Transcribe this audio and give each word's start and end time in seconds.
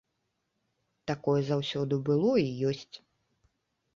Такое 1.09 1.41
заўсёды 1.49 1.99
было 2.07 2.31
і 2.45 2.47
ёсць. 2.69 2.95